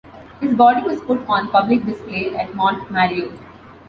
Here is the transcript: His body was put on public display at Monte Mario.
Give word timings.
His 0.39 0.55
body 0.55 0.81
was 0.81 0.99
put 1.01 1.19
on 1.29 1.51
public 1.51 1.85
display 1.85 2.35
at 2.35 2.55
Monte 2.55 2.91
Mario. 2.91 3.31